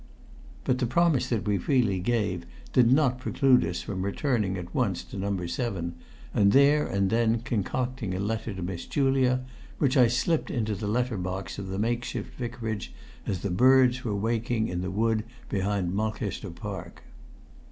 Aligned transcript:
But 0.63 0.79
the 0.79 0.87
promise 0.87 1.29
that 1.29 1.45
we 1.45 1.59
freely 1.59 1.99
gave 1.99 2.47
did 2.73 2.91
not 2.91 3.19
preclude 3.19 3.63
us 3.63 3.81
from 3.83 4.01
returning 4.03 4.57
at 4.57 4.73
once 4.73 5.03
to 5.03 5.15
No. 5.15 5.45
7, 5.45 5.93
and 6.33 6.51
there 6.53 6.87
and 6.87 7.11
then 7.11 7.41
concocting 7.41 8.15
a 8.15 8.19
letter 8.19 8.51
to 8.51 8.63
Miss 8.63 8.87
Julia, 8.87 9.41
which 9.77 9.95
I 9.95 10.07
slipped 10.07 10.49
into 10.49 10.73
the 10.73 10.87
letter 10.87 11.17
box 11.19 11.59
of 11.59 11.67
the 11.67 11.77
makeshift 11.77 12.33
vicarage 12.33 12.91
as 13.27 13.41
the 13.43 13.51
birds 13.51 14.03
were 14.03 14.15
waking 14.15 14.69
in 14.69 14.81
the 14.81 14.89
wood 14.89 15.23
behind 15.49 15.93
Mulcaster 15.93 16.49
Park. 16.49 17.03